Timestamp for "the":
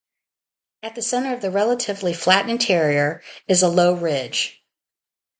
0.95-1.03, 1.41-1.51